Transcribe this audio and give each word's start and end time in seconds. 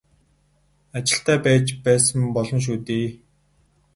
Ажилтай 0.97 1.37
байж 1.47 1.67
байсан 1.87 2.21
болно 2.37 2.59
шүү 2.65 2.77
дээ. 2.87 3.07